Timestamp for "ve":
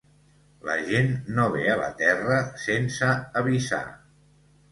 1.57-1.65